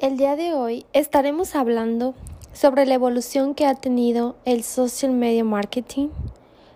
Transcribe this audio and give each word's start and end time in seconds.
El 0.00 0.16
día 0.16 0.36
de 0.36 0.54
hoy 0.54 0.86
estaremos 0.92 1.56
hablando 1.56 2.14
sobre 2.52 2.86
la 2.86 2.94
evolución 2.94 3.56
que 3.56 3.66
ha 3.66 3.74
tenido 3.74 4.36
el 4.44 4.62
social 4.62 5.10
media 5.10 5.42
marketing 5.42 6.10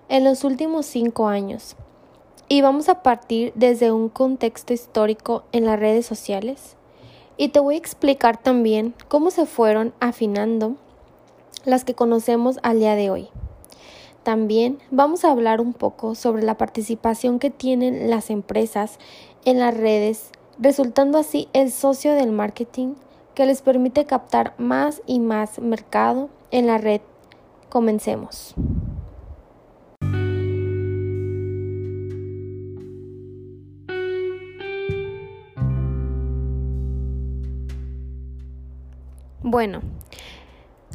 en 0.08 0.24
los 0.24 0.42
últimos 0.42 0.86
cinco 0.86 1.28
años. 1.28 1.76
Y 2.48 2.62
vamos 2.62 2.88
a 2.88 3.04
partir 3.04 3.52
desde 3.54 3.92
un 3.92 4.08
contexto 4.08 4.72
histórico 4.72 5.44
en 5.52 5.66
las 5.66 5.78
redes 5.78 6.04
sociales. 6.04 6.74
Y 7.36 7.50
te 7.50 7.60
voy 7.60 7.76
a 7.76 7.78
explicar 7.78 8.42
también 8.42 8.92
cómo 9.06 9.30
se 9.30 9.46
fueron 9.46 9.94
afinando 10.00 10.74
las 11.64 11.84
que 11.84 11.94
conocemos 11.94 12.58
al 12.64 12.80
día 12.80 12.96
de 12.96 13.10
hoy. 13.10 13.28
También 14.24 14.80
vamos 14.90 15.24
a 15.24 15.30
hablar 15.30 15.60
un 15.60 15.74
poco 15.74 16.16
sobre 16.16 16.42
la 16.42 16.58
participación 16.58 17.38
que 17.38 17.50
tienen 17.50 18.10
las 18.10 18.30
empresas 18.30 18.98
en 19.44 19.60
las 19.60 19.76
redes, 19.76 20.32
resultando 20.58 21.18
así 21.18 21.46
el 21.52 21.70
socio 21.70 22.14
del 22.14 22.32
marketing 22.32 22.94
que 23.34 23.46
les 23.46 23.62
permite 23.62 24.04
captar 24.04 24.54
más 24.58 25.02
y 25.06 25.20
más 25.20 25.58
mercado 25.58 26.30
en 26.50 26.66
la 26.66 26.78
red. 26.78 27.00
Comencemos. 27.68 28.54
Bueno, 39.44 39.80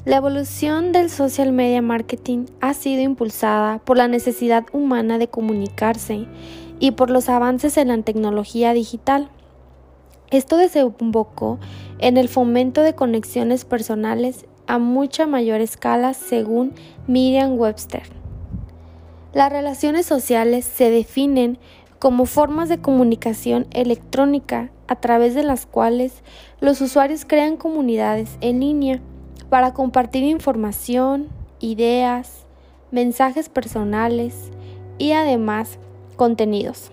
la 0.06 0.16
evolución 0.16 0.94
del 0.94 1.10
social 1.10 1.52
media 1.52 1.82
marketing 1.82 2.46
ha 2.62 2.74
sido 2.74 3.02
impulsada 3.02 3.80
por 3.80 3.98
la 3.98 4.08
necesidad 4.08 4.66
humana 4.72 5.18
de 5.18 5.28
comunicarse 5.28 6.28
y 6.80 6.92
por 6.92 7.10
los 7.10 7.28
avances 7.28 7.78
en 7.78 7.90
la 7.90 8.02
tecnología 8.02 8.74
digital. 8.74 9.30
Esto 10.30 10.58
desembocó 10.58 11.58
en 12.00 12.18
el 12.18 12.28
fomento 12.28 12.82
de 12.82 12.96
conexiones 12.96 13.64
personales 13.64 14.46
a 14.68 14.78
mucha 14.78 15.26
mayor 15.26 15.62
escala 15.62 16.14
según 16.14 16.74
Miriam 17.08 17.58
Webster. 17.58 18.04
Las 19.34 19.52
relaciones 19.52 20.06
sociales 20.06 20.66
se 20.66 20.90
definen 20.90 21.58
como 22.00 22.26
formas 22.26 22.68
de 22.68 22.80
comunicación 22.80 23.68
electrónica 23.72 24.70
a 24.88 24.96
través 24.96 25.34
de 25.34 25.44
las 25.44 25.66
cuales 25.66 26.24
los 26.60 26.82
usuarios 26.82 27.24
crean 27.26 27.56
comunidades 27.56 28.38
en 28.42 28.60
línea 28.60 29.00
para 29.50 29.74
compartir 29.74 30.24
información, 30.24 31.30
ideas, 31.60 32.46
mensajes 32.92 33.48
personales 33.48 34.52
y 34.98 35.14
además 35.14 35.80
contenidos. 36.16 36.92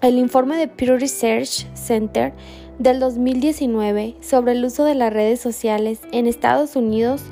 El 0.00 0.18
informe 0.18 0.56
de 0.56 0.68
Pew 0.68 0.98
Research 0.98 1.66
Center 1.74 2.34
del 2.78 3.00
2019 3.00 4.16
sobre 4.20 4.52
el 4.52 4.64
uso 4.64 4.84
de 4.84 4.94
las 4.94 5.12
redes 5.12 5.40
sociales 5.40 6.00
en 6.12 6.26
Estados 6.26 6.76
Unidos 6.76 7.22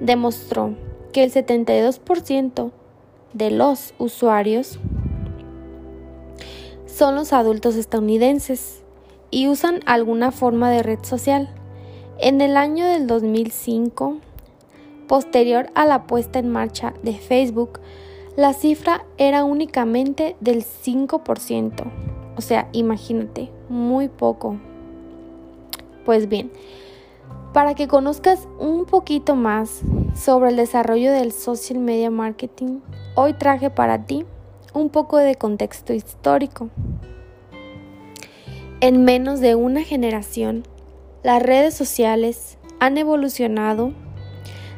demostró 0.00 0.74
que 1.12 1.22
el 1.22 1.32
72% 1.32 2.70
de 3.32 3.50
los 3.50 3.94
usuarios 3.98 4.78
son 6.86 7.14
los 7.14 7.32
adultos 7.32 7.76
estadounidenses 7.76 8.82
y 9.30 9.48
usan 9.48 9.80
alguna 9.86 10.30
forma 10.30 10.70
de 10.70 10.82
red 10.82 10.98
social. 11.02 11.48
En 12.18 12.40
el 12.40 12.56
año 12.56 12.86
del 12.86 13.06
2005, 13.06 14.18
posterior 15.06 15.70
a 15.74 15.86
la 15.86 16.06
puesta 16.06 16.38
en 16.38 16.50
marcha 16.50 16.94
de 17.02 17.14
Facebook, 17.14 17.80
la 18.36 18.52
cifra 18.52 19.04
era 19.16 19.44
únicamente 19.44 20.36
del 20.40 20.64
5%. 20.64 22.07
O 22.38 22.40
sea, 22.40 22.68
imagínate, 22.70 23.50
muy 23.68 24.08
poco. 24.08 24.58
Pues 26.04 26.28
bien, 26.28 26.52
para 27.52 27.74
que 27.74 27.88
conozcas 27.88 28.46
un 28.60 28.84
poquito 28.84 29.34
más 29.34 29.80
sobre 30.14 30.50
el 30.50 30.56
desarrollo 30.56 31.10
del 31.10 31.32
social 31.32 31.80
media 31.80 32.12
marketing, 32.12 32.78
hoy 33.16 33.32
traje 33.32 33.70
para 33.70 34.06
ti 34.06 34.24
un 34.72 34.88
poco 34.88 35.16
de 35.16 35.34
contexto 35.34 35.92
histórico. 35.92 36.70
En 38.80 39.04
menos 39.04 39.40
de 39.40 39.56
una 39.56 39.82
generación, 39.82 40.62
las 41.24 41.42
redes 41.42 41.74
sociales 41.74 42.56
han 42.78 42.98
evolucionado 42.98 43.92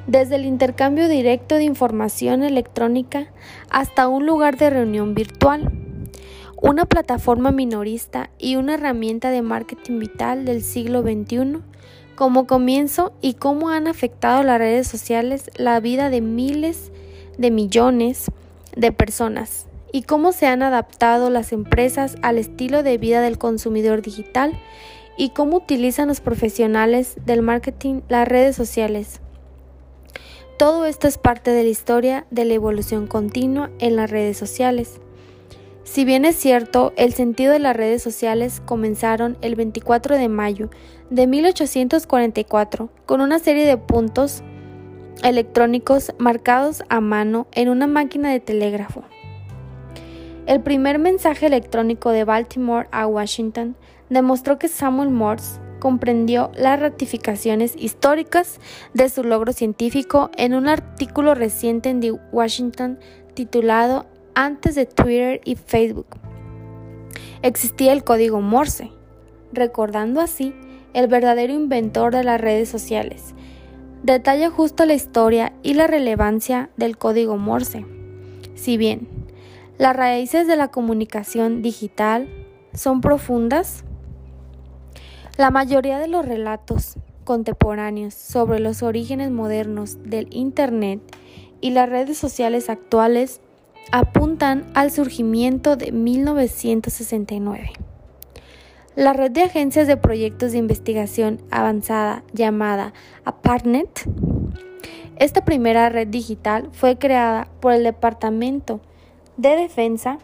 desde 0.06 0.36
el 0.36 0.46
intercambio 0.46 1.08
directo 1.08 1.56
de 1.56 1.64
información 1.64 2.42
electrónica 2.42 3.26
hasta 3.68 4.08
un 4.08 4.24
lugar 4.24 4.56
de 4.56 4.70
reunión 4.70 5.14
virtual 5.14 5.79
una 6.60 6.84
plataforma 6.84 7.52
minorista 7.52 8.30
y 8.38 8.56
una 8.56 8.74
herramienta 8.74 9.30
de 9.30 9.42
marketing 9.42 9.98
vital 9.98 10.44
del 10.44 10.62
siglo 10.62 11.02
XXI, 11.02 11.60
como 12.14 12.46
comienzo 12.46 13.12
y 13.22 13.34
cómo 13.34 13.70
han 13.70 13.86
afectado 13.86 14.42
las 14.42 14.58
redes 14.58 14.86
sociales 14.86 15.50
la 15.56 15.80
vida 15.80 16.10
de 16.10 16.20
miles 16.20 16.92
de 17.38 17.50
millones 17.50 18.30
de 18.76 18.92
personas 18.92 19.66
y 19.92 20.02
cómo 20.02 20.32
se 20.32 20.46
han 20.46 20.62
adaptado 20.62 21.30
las 21.30 21.52
empresas 21.52 22.16
al 22.22 22.38
estilo 22.38 22.82
de 22.82 22.98
vida 22.98 23.22
del 23.22 23.38
consumidor 23.38 24.02
digital 24.02 24.52
y 25.16 25.30
cómo 25.30 25.56
utilizan 25.56 26.08
los 26.08 26.20
profesionales 26.20 27.16
del 27.24 27.42
marketing 27.42 28.02
las 28.08 28.28
redes 28.28 28.54
sociales. 28.54 29.20
Todo 30.58 30.84
esto 30.84 31.08
es 31.08 31.16
parte 31.16 31.50
de 31.52 31.62
la 31.62 31.70
historia 31.70 32.26
de 32.30 32.44
la 32.44 32.54
evolución 32.54 33.06
continua 33.06 33.70
en 33.78 33.96
las 33.96 34.10
redes 34.10 34.36
sociales. 34.36 35.00
Si 35.90 36.04
bien 36.04 36.24
es 36.24 36.36
cierto, 36.36 36.92
el 36.94 37.14
sentido 37.14 37.52
de 37.52 37.58
las 37.58 37.74
redes 37.74 38.00
sociales 38.00 38.62
comenzaron 38.64 39.36
el 39.40 39.56
24 39.56 40.16
de 40.16 40.28
mayo 40.28 40.70
de 41.10 41.26
1844 41.26 42.90
con 43.06 43.20
una 43.20 43.40
serie 43.40 43.66
de 43.66 43.76
puntos 43.76 44.44
electrónicos 45.24 46.14
marcados 46.16 46.84
a 46.90 47.00
mano 47.00 47.48
en 47.50 47.68
una 47.68 47.88
máquina 47.88 48.30
de 48.30 48.38
telégrafo. 48.38 49.02
El 50.46 50.60
primer 50.60 51.00
mensaje 51.00 51.46
electrónico 51.46 52.10
de 52.10 52.22
Baltimore 52.22 52.86
a 52.92 53.08
Washington 53.08 53.74
demostró 54.10 54.60
que 54.60 54.68
Samuel 54.68 55.10
Morse 55.10 55.58
comprendió 55.80 56.52
las 56.54 56.78
ratificaciones 56.78 57.74
históricas 57.76 58.60
de 58.94 59.08
su 59.08 59.24
logro 59.24 59.52
científico 59.52 60.30
en 60.36 60.54
un 60.54 60.68
artículo 60.68 61.34
reciente 61.34 61.88
en 61.88 61.98
The 61.98 62.12
Washington 62.30 63.00
titulado 63.34 64.06
antes 64.34 64.74
de 64.74 64.86
Twitter 64.86 65.40
y 65.44 65.56
Facebook. 65.56 66.06
Existía 67.42 67.92
el 67.92 68.04
código 68.04 68.40
Morse, 68.40 68.90
recordando 69.52 70.20
así 70.20 70.54
el 70.92 71.06
verdadero 71.06 71.52
inventor 71.52 72.14
de 72.14 72.24
las 72.24 72.40
redes 72.40 72.68
sociales. 72.68 73.34
Detalla 74.02 74.50
justo 74.50 74.86
la 74.86 74.94
historia 74.94 75.52
y 75.62 75.74
la 75.74 75.86
relevancia 75.86 76.70
del 76.76 76.96
código 76.96 77.36
Morse. 77.36 77.84
Si 78.54 78.76
bien 78.76 79.08
las 79.78 79.96
raíces 79.96 80.46
de 80.46 80.56
la 80.56 80.68
comunicación 80.68 81.62
digital 81.62 82.28
son 82.74 83.00
profundas, 83.00 83.84
la 85.36 85.50
mayoría 85.50 85.98
de 85.98 86.08
los 86.08 86.26
relatos 86.26 86.96
contemporáneos 87.24 88.14
sobre 88.14 88.60
los 88.60 88.82
orígenes 88.82 89.30
modernos 89.30 89.98
del 90.02 90.28
Internet 90.30 91.00
y 91.60 91.70
las 91.70 91.88
redes 91.88 92.18
sociales 92.18 92.68
actuales 92.68 93.40
apuntan 93.92 94.70
al 94.74 94.90
surgimiento 94.90 95.76
de 95.76 95.92
1969. 95.92 97.72
La 98.96 99.12
red 99.12 99.30
de 99.30 99.42
agencias 99.42 99.86
de 99.86 99.96
proyectos 99.96 100.52
de 100.52 100.58
investigación 100.58 101.40
avanzada 101.50 102.24
llamada 102.32 102.92
APARNET, 103.24 104.08
esta 105.16 105.44
primera 105.44 105.88
red 105.90 106.08
digital 106.08 106.70
fue 106.72 106.98
creada 106.98 107.48
por 107.60 107.72
el 107.72 107.84
Departamento 107.84 108.80
de 109.36 109.56
Defensa 109.56 110.18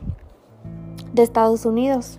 de 1.12 1.22
Estados 1.22 1.64
Unidos, 1.64 2.18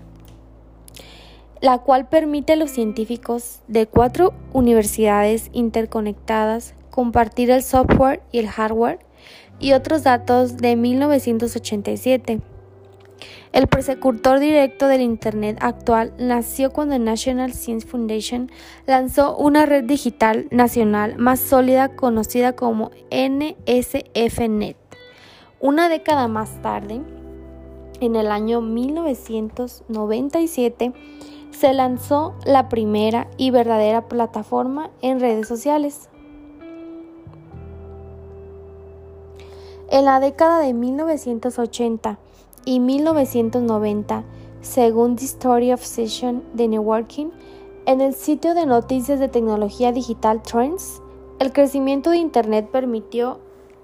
la 1.62 1.80
cual 1.80 2.08
permite 2.08 2.54
a 2.54 2.56
los 2.56 2.72
científicos 2.72 3.62
de 3.68 3.88
cuatro 3.88 4.34
universidades 4.54 5.50
interconectadas 5.54 6.76
compartir 6.92 7.52
el 7.52 7.62
software 7.62 8.22
y 8.32 8.40
el 8.40 8.48
hardware 8.48 9.00
y 9.60 9.74
otros 9.74 10.04
datos 10.04 10.58
de 10.58 10.76
1987. 10.76 12.42
El 13.54 13.68
persecutor 13.68 14.40
directo 14.40 14.88
del 14.88 15.02
Internet 15.02 15.60
actual 15.62 16.14
nació 16.20 16.72
cuando 16.72 16.96
el 16.96 17.04
National 17.04 17.54
Science 17.54 17.88
Foundation 17.88 18.52
lanzó 18.86 19.36
una 19.38 19.66
red 19.66 19.86
digital 19.86 20.48
nacional 20.52 21.18
más 21.18 21.40
sólida 21.40 21.96
conocida 21.96 22.54
como 22.54 22.92
NSFNet. 23.10 24.78
Una 25.60 25.90
década 25.90 26.28
más 26.28 26.62
tarde, 26.62 27.02
en 28.00 28.16
el 28.16 28.28
año 28.28 28.62
1997, 28.62 30.94
se 31.50 31.74
lanzó 31.74 32.36
la 32.46 32.70
primera 32.70 33.28
y 33.38 33.50
verdadera 33.50 34.08
plataforma 34.08 34.92
en 35.02 35.20
redes 35.20 35.48
sociales, 35.48 36.10
En 39.90 40.04
la 40.04 40.20
década 40.20 40.60
de 40.60 40.74
1980 40.74 42.20
y 42.66 42.82
1990, 42.82 44.26
según 44.60 45.16
The 45.16 45.24
Story 45.24 45.72
of 45.72 45.82
Session 45.82 46.44
de 46.54 46.68
Networking, 46.68 47.28
En 47.86 48.02
el 48.02 48.14
sitio 48.16 48.54
de 48.54 48.66
noticias 48.66 49.18
de 49.18 49.30
tecnología 49.30 49.94
digital 49.94 50.42
Trends, 50.42 51.02
el 51.40 51.54
crecimiento 51.54 52.10
de 52.10 52.18
Internet 52.18 52.68
permitió 52.70 53.40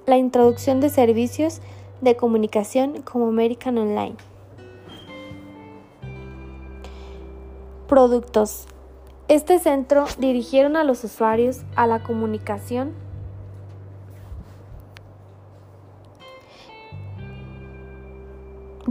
la 0.06 0.18
introducción 0.18 0.82
de 0.82 0.90
servicios 0.90 1.62
de 2.02 2.18
comunicación 2.18 3.02
como 3.04 3.28
American 3.28 3.78
Online. 3.78 4.18
Productos. 7.88 8.66
Este 9.30 9.58
centro 9.58 10.04
dirigieron 10.18 10.76
a 10.76 10.84
los 10.84 11.06
usuarios 11.06 11.62
a 11.78 11.88
la 11.88 12.04
comunicación 12.04 12.92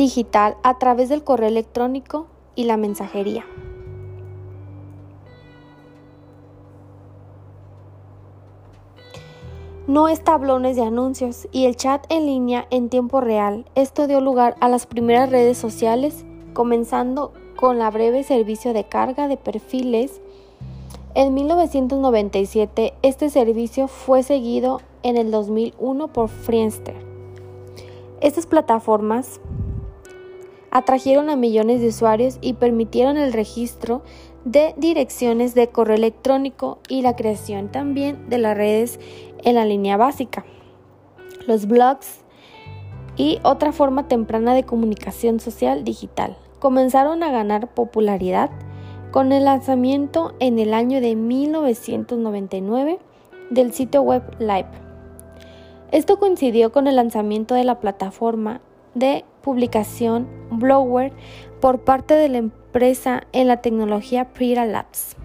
digital 0.02 0.56
a 0.64 0.80
través 0.80 1.08
del 1.08 1.22
correo 1.22 1.46
electrónico 1.46 2.26
y 2.56 2.64
la 2.64 2.76
mensajería. 2.76 3.46
no 9.88 10.08
es 10.08 10.22
tablones 10.22 10.76
de 10.76 10.82
anuncios 10.82 11.48
y 11.52 11.66
el 11.66 11.76
chat 11.76 12.06
en 12.08 12.24
línea 12.24 12.66
en 12.70 12.88
tiempo 12.88 13.20
real. 13.20 13.66
Esto 13.74 14.06
dio 14.06 14.22
lugar 14.22 14.54
a 14.60 14.68
las 14.68 14.86
primeras 14.86 15.28
redes 15.28 15.58
sociales, 15.58 16.24
comenzando 16.54 17.32
con 17.56 17.78
la 17.78 17.90
breve 17.90 18.22
servicio 18.22 18.72
de 18.72 18.84
carga 18.84 19.28
de 19.28 19.36
perfiles. 19.36 20.22
En 21.14 21.34
1997 21.34 22.94
este 23.02 23.28
servicio 23.28 23.86
fue 23.86 24.22
seguido 24.22 24.80
en 25.02 25.18
el 25.18 25.30
2001 25.30 26.08
por 26.08 26.28
Friendster. 26.28 26.96
Estas 28.22 28.46
plataformas 28.46 29.40
atrajeron 30.72 31.28
a 31.28 31.36
millones 31.36 31.80
de 31.82 31.88
usuarios 31.88 32.38
y 32.40 32.54
permitieron 32.54 33.18
el 33.18 33.34
registro 33.34 34.02
de 34.44 34.74
direcciones 34.78 35.54
de 35.54 35.68
correo 35.68 35.94
electrónico 35.94 36.80
y 36.88 37.02
la 37.02 37.14
creación 37.14 37.68
también 37.68 38.28
de 38.30 38.38
las 38.38 38.56
redes 38.56 38.98
en 39.44 39.54
la 39.54 39.66
línea 39.66 39.98
básica, 39.98 40.44
los 41.46 41.66
blogs 41.66 42.20
y 43.16 43.38
otra 43.44 43.72
forma 43.72 44.08
temprana 44.08 44.54
de 44.54 44.64
comunicación 44.64 45.40
social 45.40 45.84
digital. 45.84 46.38
Comenzaron 46.58 47.22
a 47.22 47.30
ganar 47.30 47.74
popularidad 47.74 48.50
con 49.10 49.30
el 49.32 49.44
lanzamiento 49.44 50.34
en 50.40 50.58
el 50.58 50.72
año 50.72 51.02
de 51.02 51.16
1999 51.16 52.98
del 53.50 53.74
sitio 53.74 54.00
web 54.00 54.22
Live. 54.38 54.70
Esto 55.90 56.18
coincidió 56.18 56.72
con 56.72 56.86
el 56.86 56.96
lanzamiento 56.96 57.54
de 57.54 57.64
la 57.64 57.78
plataforma 57.78 58.62
de 58.94 59.26
publicación 59.42 60.26
Blower 60.50 61.12
por 61.60 61.80
parte 61.80 62.14
de 62.14 62.28
la 62.28 62.38
empresa 62.38 63.24
en 63.32 63.48
la 63.48 63.58
tecnología 63.58 64.32
Prira 64.32 64.64
Labs, 64.64 65.16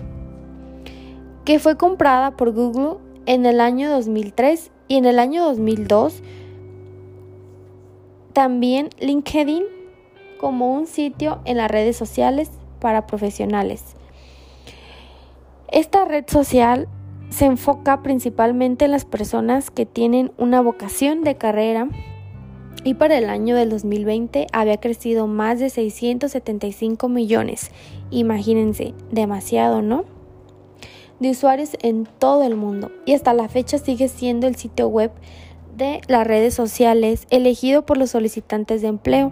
que 1.45 1.59
fue 1.59 1.77
comprada 1.77 2.35
por 2.35 2.51
Google 2.51 2.97
en 3.25 3.45
el 3.45 3.61
año 3.61 3.89
2003 3.89 4.71
y 4.87 4.95
en 4.97 5.05
el 5.05 5.19
año 5.19 5.43
2002 5.45 6.21
también 8.33 8.89
LinkedIn 8.99 9.63
como 10.39 10.71
un 10.73 10.85
sitio 10.85 11.39
en 11.45 11.57
las 11.57 11.71
redes 11.71 11.97
sociales 11.97 12.51
para 12.79 13.07
profesionales. 13.07 13.95
Esta 15.69 16.05
red 16.05 16.25
social 16.27 16.87
se 17.29 17.45
enfoca 17.45 18.03
principalmente 18.03 18.85
en 18.85 18.91
las 18.91 19.05
personas 19.05 19.71
que 19.71 19.85
tienen 19.85 20.31
una 20.37 20.61
vocación 20.61 21.23
de 21.23 21.35
carrera 21.35 21.89
y 22.87 22.93
para 22.93 23.17
el 23.17 23.29
año 23.29 23.55
del 23.55 23.69
2020 23.69 24.47
había 24.53 24.77
crecido 24.77 25.27
más 25.27 25.59
de 25.59 25.69
675 25.69 27.09
millones. 27.09 27.71
Imagínense, 28.11 28.93
demasiado, 29.11 29.81
¿no? 29.81 30.05
de 31.19 31.31
usuarios 31.31 31.71
en 31.81 32.07
todo 32.19 32.43
el 32.43 32.55
mundo 32.55 32.91
y 33.05 33.13
hasta 33.13 33.33
la 33.33 33.49
fecha 33.49 33.77
sigue 33.77 34.07
siendo 34.07 34.47
el 34.47 34.55
sitio 34.55 34.87
web 34.87 35.11
de 35.75 36.01
las 36.07 36.25
redes 36.25 36.53
sociales 36.53 37.25
elegido 37.29 37.85
por 37.85 37.97
los 37.97 38.11
solicitantes 38.11 38.81
de 38.81 38.87
empleo, 38.87 39.31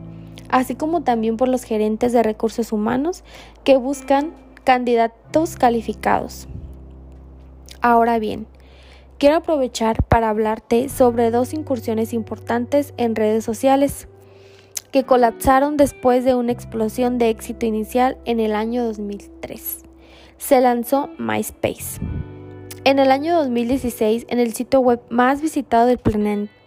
así 0.50 0.76
como 0.76 1.04
también 1.04 1.38
por 1.38 1.48
los 1.48 1.64
gerentes 1.64 2.12
de 2.12 2.24
recursos 2.24 2.72
humanos 2.72 3.24
que 3.64 3.78
buscan 3.78 4.34
candidatos 4.64 5.56
calificados. 5.56 6.48
Ahora 7.82 8.20
bien, 8.20 8.48
quiero 9.18 9.38
aprovechar 9.38 10.04
para 10.04 10.30
hablarte 10.30 10.90
sobre 10.90 11.32
dos 11.32 11.54
incursiones 11.54 12.14
importantes 12.14 12.94
en 12.98 13.16
redes 13.16 13.44
sociales 13.44 14.08
que 14.92 15.04
colapsaron 15.04 15.78
después 15.78 16.24
de 16.24 16.36
una 16.36 16.52
explosión 16.52 17.18
de 17.18 17.30
éxito 17.30 17.66
inicial 17.66 18.18
en 18.26 18.40
el 18.40 18.56
año 18.56 18.84
2003 18.86 19.86
se 20.38 20.62
lanzó 20.62 21.10
MySpace. 21.18 22.00
En 22.84 23.00
el 23.00 23.12
año 23.12 23.36
2016, 23.38 24.28
en 24.30 24.40
el 24.40 24.54
sitio 24.54 24.80
web 24.80 25.02
más 25.10 25.42
visitado 25.42 25.88
del 25.88 26.00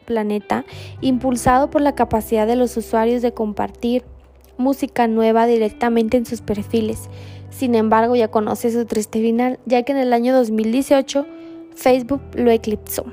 planeta, 0.05 0.65
impulsado 1.01 1.71
por 1.71 1.81
la 1.81 1.95
capacidad 1.95 2.47
de 2.47 2.57
los 2.57 2.77
usuarios 2.77 3.23
de 3.23 3.33
compartir 3.33 4.05
música 4.57 5.07
nueva 5.07 5.47
directamente 5.47 6.17
en 6.17 6.27
sus 6.27 6.41
perfiles. 6.41 7.09
Sin 7.51 7.75
embargo, 7.77 8.17
ya 8.17 8.29
conoce 8.29 8.73
su 8.73 8.85
triste 8.85 9.21
final, 9.21 9.61
ya 9.65 9.85
que 9.85 9.93
en 9.93 9.99
el 9.99 10.13
año 10.13 10.35
2018 10.35 11.25
Facebook 11.79 12.23
lo 12.35 12.51
eclipsó. 12.51 13.05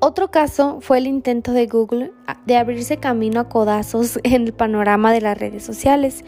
Otro 0.00 0.30
caso 0.30 0.78
fue 0.80 0.96
el 0.96 1.06
intento 1.06 1.52
de 1.52 1.66
Google 1.66 2.12
de 2.46 2.56
abrirse 2.56 2.96
camino 2.96 3.40
a 3.40 3.48
codazos 3.50 4.18
en 4.22 4.46
el 4.46 4.54
panorama 4.54 5.12
de 5.12 5.20
las 5.20 5.36
redes 5.36 5.62
sociales 5.62 6.24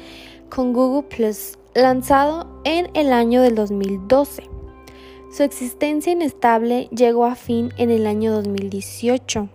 con 0.51 0.75
Google 0.75 1.09
Plus, 1.09 1.59
lanzado 1.75 2.61
en 2.65 2.91
el 2.93 3.15
año 3.15 3.41
del 3.41 3.55
2012. 3.55 4.43
Su 5.35 5.43
existencia 5.43 6.13
inestable 6.13 6.89
llegó 6.95 7.25
a 7.25 7.35
fin 7.35 7.73
en 7.79 7.91
el 7.91 8.07
año 8.07 8.33
2018, 8.33 9.49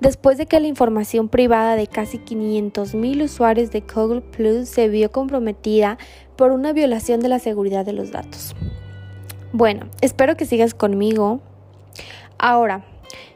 después 0.00 0.38
de 0.38 0.46
que 0.46 0.60
la 0.60 0.66
información 0.66 1.28
privada 1.28 1.76
de 1.76 1.88
casi 1.88 2.18
500.000 2.18 3.22
usuarios 3.22 3.70
de 3.70 3.82
Google 3.82 4.22
Plus 4.22 4.66
se 4.68 4.88
vio 4.88 5.12
comprometida 5.12 5.98
por 6.36 6.52
una 6.52 6.72
violación 6.72 7.20
de 7.20 7.28
la 7.28 7.38
seguridad 7.38 7.84
de 7.84 7.92
los 7.92 8.12
datos. 8.12 8.54
Bueno, 9.58 9.86
espero 10.02 10.36
que 10.36 10.44
sigas 10.44 10.74
conmigo. 10.74 11.40
Ahora, 12.36 12.84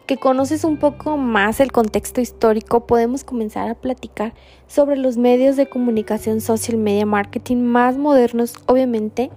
que 0.04 0.18
conoces 0.18 0.64
un 0.64 0.76
poco 0.76 1.16
más 1.16 1.60
el 1.60 1.72
contexto 1.72 2.20
histórico, 2.20 2.86
podemos 2.86 3.24
comenzar 3.24 3.70
a 3.70 3.74
platicar 3.74 4.34
sobre 4.66 4.98
los 4.98 5.16
medios 5.16 5.56
de 5.56 5.70
comunicación 5.70 6.42
social 6.42 6.76
media 6.76 7.06
marketing 7.06 7.62
más 7.62 7.96
modernos, 7.96 8.52
obviamente, 8.66 9.30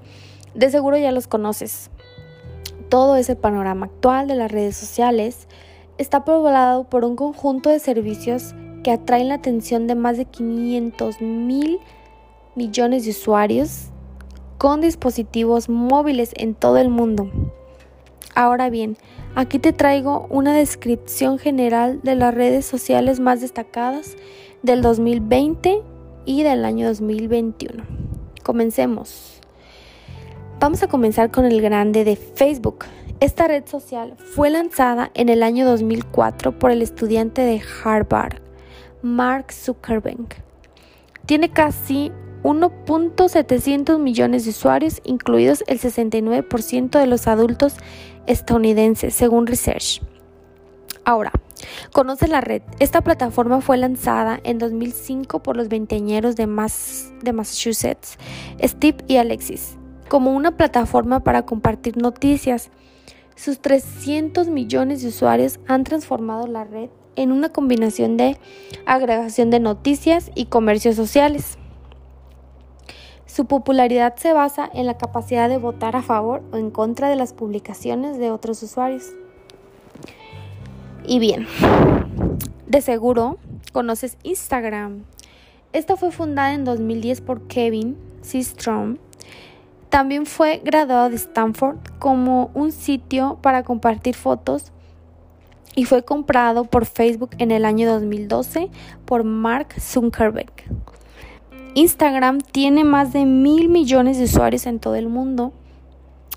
de 0.56 0.70
seguro 0.72 0.98
ya 0.98 1.14
los 1.14 1.28
conoces. 1.28 1.90
Todo 2.90 3.16
ese 3.16 3.38
panorama 3.38 3.86
actual 3.86 4.28
de 4.28 4.36
las 4.36 4.52
redes 4.52 4.76
sociales 4.76 5.48
está 5.98 6.26
poblado 6.26 6.84
por 6.84 7.06
un 7.06 7.16
conjunto 7.16 7.70
de 7.70 7.80
servicios 7.80 8.54
que 8.84 8.92
atraen 8.92 9.30
la 9.30 9.36
atención 9.36 9.88
de 9.88 9.96
más 9.96 10.18
de 10.18 10.26
500 10.26 11.22
mil 11.22 11.80
millones 12.56 13.06
de 13.06 13.12
usuarios 13.12 13.93
con 14.64 14.80
dispositivos 14.80 15.68
móviles 15.68 16.32
en 16.38 16.56
todo 16.56 16.78
el 16.78 16.88
mundo. 16.88 17.30
Ahora 18.34 18.70
bien, 18.70 18.96
aquí 19.36 19.60
te 19.60 19.74
traigo 19.74 20.26
una 20.30 20.54
descripción 20.54 21.38
general 21.38 22.00
de 22.02 22.16
las 22.16 22.34
redes 22.34 22.66
sociales 22.66 23.20
más 23.20 23.42
destacadas 23.42 24.16
del 24.62 24.82
2020 24.82 25.82
y 26.24 26.44
del 26.44 26.64
año 26.64 26.88
2021. 26.88 27.84
Comencemos. 28.42 29.42
Vamos 30.62 30.82
a 30.82 30.88
comenzar 30.88 31.30
con 31.30 31.44
el 31.44 31.62
grande 31.62 32.06
de 32.06 32.16
Facebook. 32.16 32.86
Esta 33.20 33.50
red 33.50 33.66
social 33.66 34.16
fue 34.16 34.50
lanzada 34.50 35.12
en 35.14 35.28
el 35.28 35.44
año 35.44 35.66
2004 35.66 36.58
por 36.58 36.72
el 36.72 36.82
estudiante 36.82 37.42
de 37.42 37.62
Harvard, 37.84 38.38
Mark 39.02 39.52
Zuckerberg. 39.52 40.42
Tiene 41.26 41.50
casi 41.50 42.14
1.700 42.44 44.00
millones 44.00 44.44
de 44.44 44.52
usuarios, 44.52 45.02
incluidos 45.04 45.64
el 45.68 45.80
69% 45.80 47.00
de 47.00 47.08
los 47.08 47.28
adultos 47.28 47.76
estadounidenses, 48.28 49.14
según 49.14 49.48
Research. 49.48 50.02
Ahora, 51.06 51.32
conoce 51.92 52.28
la 52.28 52.42
red. 52.42 52.62
Esta 52.80 53.02
plataforma 53.02 53.62
fue 53.62 53.78
lanzada 53.78 54.40
en 54.44 54.58
2005 54.58 55.44
por 55.44 55.58
los 55.58 55.68
veinteañeros 55.68 56.36
de, 56.36 56.44
de 56.44 57.34
Massachusetts, 57.34 58.18
Steve 58.62 58.98
y 59.08 59.18
Alexis, 59.18 59.78
como 60.08 60.34
una 60.34 60.56
plataforma 60.56 61.22
para 61.22 61.46
compartir 61.46 61.98
noticias. 61.98 62.70
Sus 63.36 63.60
300 63.60 64.48
millones 64.48 65.02
de 65.02 65.10
usuarios 65.10 65.60
han 65.68 65.84
transformado 65.84 66.48
la 66.48 66.64
red 66.64 66.90
en 67.16 67.32
una 67.32 67.50
combinación 67.50 68.18
de 68.18 68.38
agregación 68.86 69.50
de 69.50 69.60
noticias 69.60 70.32
y 70.36 70.46
comercios 70.46 70.96
sociales. 70.96 71.58
Su 73.34 73.46
popularidad 73.46 74.16
se 74.16 74.32
basa 74.32 74.70
en 74.76 74.86
la 74.86 74.96
capacidad 74.96 75.50
de 75.50 75.58
votar 75.58 75.96
a 75.96 76.04
favor 76.04 76.44
o 76.52 76.58
en 76.58 76.70
contra 76.70 77.10
de 77.10 77.16
las 77.16 77.34
publicaciones 77.34 78.20
de 78.20 78.30
otros 78.30 78.62
usuarios. 78.62 79.06
Y 81.04 81.18
bien, 81.18 81.48
de 82.68 82.82
seguro 82.82 83.40
conoces 83.72 84.20
Instagram. 84.22 85.06
Esta 85.72 85.98
fue 85.98 86.12
fundada 86.12 86.54
en 86.54 86.64
2010 86.64 87.22
por 87.22 87.48
Kevin 87.48 87.98
Systrom 88.22 88.98
También 89.90 90.28
fue 90.28 90.62
graduado 90.64 91.10
de 91.10 91.16
Stanford 91.16 91.78
como 91.98 92.52
un 92.54 92.72
sitio 92.72 93.40
para 93.42 93.64
compartir 93.64 94.14
fotos 94.14 94.72
y 95.74 95.86
fue 95.86 96.06
comprado 96.06 96.66
por 96.66 96.86
Facebook 96.86 97.32
en 97.40 97.50
el 97.50 97.66
año 97.66 97.92
2012 97.92 98.70
por 99.06 99.24
Mark 99.24 99.74
Zuckerberg. 99.82 100.54
Instagram 101.76 102.40
tiene 102.40 102.84
más 102.84 103.14
de 103.14 103.26
mil 103.26 103.68
millones 103.68 104.20
de 104.20 104.26
usuarios 104.26 104.68
en 104.68 104.78
todo 104.78 104.94
el 104.94 105.10
mundo. 105.10 105.54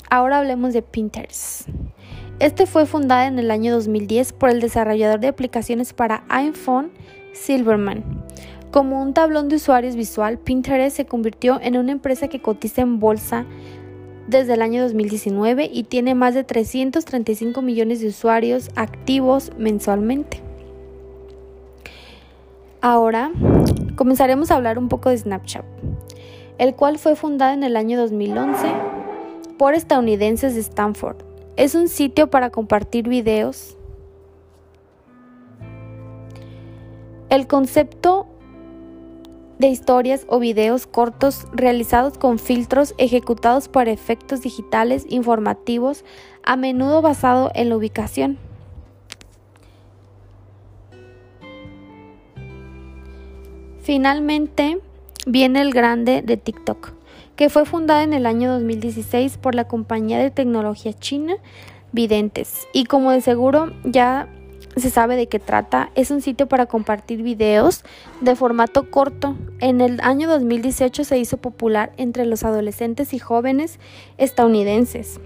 Ahora 0.09 0.39
hablemos 0.39 0.73
de 0.73 0.81
Pinterest. 0.81 1.69
Este 2.39 2.65
fue 2.65 2.87
fundado 2.87 3.29
en 3.29 3.39
el 3.39 3.51
año 3.51 3.75
2010 3.75 4.33
por 4.33 4.49
el 4.49 4.61
desarrollador 4.61 5.21
de 5.21 5.29
aplicaciones 5.29 5.93
para 5.93 6.25
iPhone, 6.31 6.91
Silverman. 7.35 8.03
Como 8.71 9.03
un 9.03 9.13
tablón 9.13 9.51
de 9.51 9.57
usuarios 9.57 9.95
visual, 9.95 10.39
Pinterest 10.39 10.97
se 10.97 11.05
convirtió 11.05 11.61
en 11.61 11.77
una 11.77 11.93
empresa 11.93 12.29
que 12.29 12.41
cotiza 12.41 12.81
en 12.81 12.99
bolsa 12.99 13.45
desde 14.29 14.55
el 14.55 14.63
año 14.63 14.83
2019 14.85 15.69
y 15.71 15.85
tiene 15.85 16.15
más 16.15 16.33
de 16.33 16.45
335 16.45 17.61
millones 17.61 18.01
de 18.01 18.09
usuarios 18.09 18.71
activos 18.75 19.53
mensualmente. 19.59 20.46
Ahora 22.89 23.33
comenzaremos 23.97 24.53
a 24.53 24.55
hablar 24.55 24.79
un 24.79 24.89
poco 24.89 25.11
de 25.11 25.19
Snapchat, 25.19 25.65
el 26.59 26.77
cual 26.77 27.01
fue 27.01 27.17
fundado 27.17 27.53
en 27.53 27.65
el 27.65 27.77
año 27.77 27.99
2011 27.99 28.65
por 29.59 29.75
estadounidenses 29.75 30.55
de 30.55 30.61
Stanford. 30.61 31.17
Es 31.57 31.75
un 31.75 31.89
sitio 31.89 32.31
para 32.31 32.51
compartir 32.51 33.09
videos. 33.09 33.77
El 37.29 37.49
concepto 37.49 38.29
de 39.59 39.67
historias 39.67 40.25
o 40.29 40.39
videos 40.39 40.87
cortos 40.87 41.49
realizados 41.51 42.19
con 42.19 42.39
filtros 42.39 42.95
ejecutados 42.99 43.67
para 43.67 43.91
efectos 43.91 44.43
digitales 44.43 45.07
informativos, 45.09 46.05
a 46.45 46.55
menudo 46.55 47.03
basado 47.03 47.51
en 47.57 47.69
la 47.69 47.79
ubicación. 47.79 48.46
Finalmente 53.87 54.81
viene 55.27 55.61
el 55.61 55.73
grande 55.73 56.21
de 56.21 56.37
TikTok, 56.37 56.91
que 57.37 57.49
fue 57.49 57.65
fundado 57.65 58.01
en 58.01 58.15
el 58.15 58.27
año 58.27 58.51
2016 58.51 59.39
por 59.39 59.55
la 59.55 59.69
compañía 59.69 60.19
de 60.19 60.33
tecnología 60.33 60.93
china 60.93 61.37
Videntes 61.93 62.67
y 62.73 62.87
como 62.87 63.13
de 63.13 63.21
seguro 63.21 63.73
ya 63.85 64.29
se 64.77 64.91
sabe 64.91 65.15
de 65.15 65.29
qué 65.29 65.39
trata. 65.39 65.91
Es 65.95 66.11
un 66.11 66.21
sitio 66.21 66.49
para 66.49 66.67
compartir 66.67 67.23
videos 67.23 67.85
de 68.21 68.35
formato 68.35 68.91
corto. 68.91 69.37
En 69.61 69.81
el 69.81 70.01
año 70.01 70.29
2018 70.29 71.05
se 71.05 71.19
hizo 71.19 71.37
popular 71.37 71.93
entre 71.97 72.27
los 72.27 72.43
adolescentes 72.43 73.15
y 73.15 73.21
jóvenes 73.21 73.79
estadounidenses. 74.19 75.21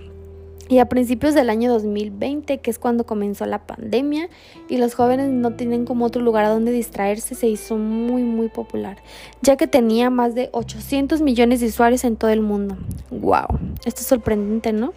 Y 0.71 0.79
a 0.79 0.89
principios 0.89 1.35
del 1.35 1.51
año 1.51 1.69
2020, 1.73 2.59
que 2.59 2.71
es 2.71 2.79
cuando 2.79 3.05
comenzó 3.05 3.45
la 3.45 3.67
pandemia 3.67 4.29
y 4.69 4.77
los 4.77 4.95
jóvenes 4.95 5.29
no 5.29 5.55
tienen 5.55 5.85
como 5.85 6.05
otro 6.05 6.23
lugar 6.23 6.45
a 6.45 6.51
donde 6.51 6.71
distraerse, 6.71 7.35
se 7.35 7.49
hizo 7.49 7.77
muy 7.77 8.23
muy 8.23 8.49
popular, 8.49 8.99
ya 9.43 9.57
que 9.57 9.67
tenía 9.67 10.11
más 10.11 10.37
de 10.37 10.49
800 10.53 11.23
millones 11.23 11.59
de 11.59 11.67
usuarios 11.67 12.05
en 12.05 12.15
todo 12.15 12.31
el 12.31 12.41
mundo. 12.41 12.77
¡Wow! 13.11 13.59
Esto 13.85 14.03
es 14.03 14.07
sorprendente, 14.07 14.73
¿no? 14.73 14.95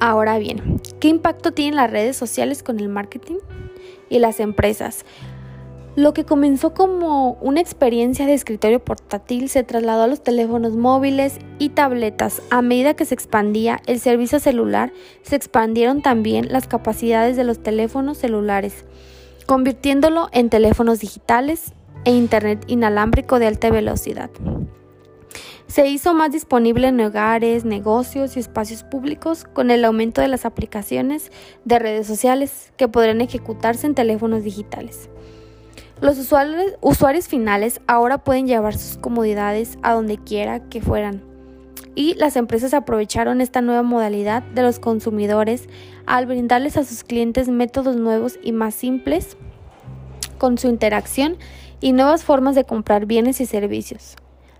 Ahora 0.00 0.38
bien, 0.38 0.80
¿qué 0.98 1.08
impacto 1.08 1.52
tienen 1.52 1.76
las 1.76 1.90
redes 1.90 2.16
sociales 2.16 2.62
con 2.62 2.80
el 2.80 2.88
marketing 2.88 3.36
y 4.08 4.18
las 4.18 4.40
empresas? 4.40 5.04
Lo 5.96 6.12
que 6.12 6.24
comenzó 6.24 6.74
como 6.74 7.38
una 7.40 7.62
experiencia 7.62 8.26
de 8.26 8.34
escritorio 8.34 8.84
portátil 8.84 9.48
se 9.48 9.62
trasladó 9.62 10.02
a 10.02 10.06
los 10.06 10.22
teléfonos 10.22 10.76
móviles 10.76 11.38
y 11.58 11.70
tabletas. 11.70 12.42
A 12.50 12.60
medida 12.60 12.92
que 12.92 13.06
se 13.06 13.14
expandía 13.14 13.80
el 13.86 13.98
servicio 13.98 14.38
celular, 14.38 14.92
se 15.22 15.36
expandieron 15.36 16.02
también 16.02 16.52
las 16.52 16.68
capacidades 16.68 17.38
de 17.38 17.44
los 17.44 17.62
teléfonos 17.62 18.18
celulares, 18.18 18.84
convirtiéndolo 19.46 20.28
en 20.32 20.50
teléfonos 20.50 21.00
digitales 21.00 21.72
e 22.04 22.10
Internet 22.10 22.64
inalámbrico 22.66 23.38
de 23.38 23.46
alta 23.46 23.70
velocidad 23.70 24.30
se 25.66 25.88
hizo 25.88 26.14
más 26.14 26.30
disponible 26.30 26.88
en 26.88 27.00
hogares, 27.00 27.64
negocios 27.64 28.36
y 28.36 28.40
espacios 28.40 28.84
públicos 28.84 29.44
con 29.44 29.70
el 29.70 29.84
aumento 29.84 30.20
de 30.20 30.28
las 30.28 30.44
aplicaciones 30.44 31.32
de 31.64 31.78
redes 31.78 32.06
sociales 32.06 32.72
que 32.76 32.88
podrán 32.88 33.20
ejecutarse 33.20 33.86
en 33.86 33.94
teléfonos 33.94 34.44
digitales. 34.44 35.10
Los 36.00 36.18
usuarios, 36.18 37.26
finales 37.26 37.80
ahora 37.86 38.18
pueden 38.18 38.46
llevar 38.46 38.76
sus 38.76 38.98
comodidades 38.98 39.78
a 39.82 39.94
donde 39.94 40.18
quiera 40.18 40.60
que 40.60 40.82
fueran. 40.82 41.22
Y 41.94 42.12
las 42.14 42.36
empresas 42.36 42.74
aprovecharon 42.74 43.40
esta 43.40 43.62
nueva 43.62 43.82
modalidad 43.82 44.42
de 44.42 44.60
los 44.60 44.78
consumidores 44.78 45.70
al 46.04 46.26
brindarles 46.26 46.76
a 46.76 46.84
sus 46.84 47.02
clientes 47.02 47.48
métodos 47.48 47.96
nuevos 47.96 48.38
y 48.42 48.52
más 48.52 48.74
simples 48.74 49.38
con 50.36 50.58
su 50.58 50.68
interacción 50.68 51.38
y 51.80 51.92
nuevas 51.92 52.24
formas 52.24 52.54
de 52.54 52.64
comprar 52.64 53.06
bienes 53.06 53.40
y 53.40 53.46
servicios. 53.46 54.16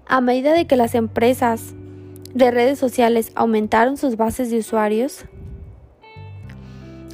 A 0.07 0.23
medida 0.23 0.55
de 0.55 0.67
que 0.67 0.77
las 0.77 0.95
empresas 0.95 1.75
de 2.33 2.51
redes 2.51 2.79
sociales 2.79 3.31
aumentaron 3.35 3.99
sus 3.99 4.17
bases 4.17 4.51
de 4.51 4.59
usuarios 4.59 5.27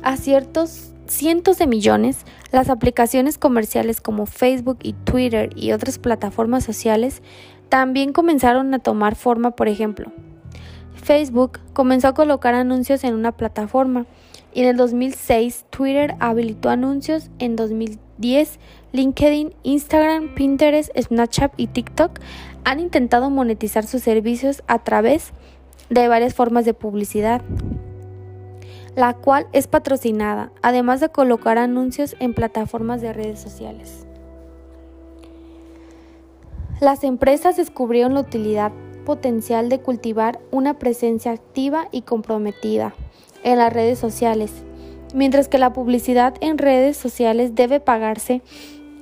a 0.04 0.16
ciertos 0.16 0.91
cientos 1.12 1.58
de 1.58 1.66
millones, 1.66 2.24
las 2.50 2.70
aplicaciones 2.70 3.38
comerciales 3.38 4.00
como 4.00 4.26
Facebook 4.26 4.78
y 4.82 4.94
Twitter 4.94 5.50
y 5.54 5.72
otras 5.72 5.98
plataformas 5.98 6.64
sociales 6.64 7.22
también 7.68 8.12
comenzaron 8.12 8.72
a 8.74 8.78
tomar 8.78 9.14
forma, 9.14 9.52
por 9.52 9.68
ejemplo. 9.68 10.10
Facebook 10.94 11.60
comenzó 11.72 12.08
a 12.08 12.14
colocar 12.14 12.54
anuncios 12.54 13.04
en 13.04 13.14
una 13.14 13.32
plataforma 13.32 14.06
y 14.54 14.60
en 14.62 14.68
el 14.68 14.76
2006 14.76 15.66
Twitter 15.70 16.14
habilitó 16.18 16.70
anuncios, 16.70 17.30
en 17.38 17.56
2010 17.56 18.58
LinkedIn, 18.92 19.54
Instagram, 19.62 20.34
Pinterest, 20.34 20.90
Snapchat 20.98 21.52
y 21.56 21.66
TikTok 21.66 22.20
han 22.64 22.80
intentado 22.80 23.30
monetizar 23.30 23.84
sus 23.84 24.02
servicios 24.02 24.62
a 24.66 24.78
través 24.84 25.32
de 25.90 26.08
varias 26.08 26.34
formas 26.34 26.64
de 26.64 26.74
publicidad, 26.74 27.42
la 28.96 29.14
cual 29.14 29.46
es 29.52 29.66
patrocinada, 29.66 30.52
además 30.62 31.00
de 31.00 31.08
colocar 31.08 31.58
anuncios 31.58 32.16
en 32.20 32.34
plataformas 32.34 33.00
de 33.00 33.12
redes 33.12 33.40
sociales. 33.40 34.06
Las 36.80 37.04
empresas 37.04 37.56
descubrieron 37.56 38.14
la 38.14 38.20
utilidad 38.20 38.72
potencial 39.06 39.68
de 39.68 39.80
cultivar 39.80 40.40
una 40.50 40.78
presencia 40.78 41.32
activa 41.32 41.88
y 41.92 42.02
comprometida 42.02 42.94
en 43.44 43.58
las 43.58 43.72
redes 43.72 43.98
sociales, 43.98 44.52
mientras 45.14 45.48
que 45.48 45.58
la 45.58 45.72
publicidad 45.72 46.34
en 46.40 46.58
redes 46.58 46.96
sociales 46.96 47.54
debe 47.54 47.80
pagarse 47.80 48.42